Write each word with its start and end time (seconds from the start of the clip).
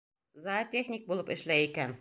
Зоотехник 0.45 1.07
булып 1.13 1.31
эшләй 1.37 1.71
икән. 1.71 1.89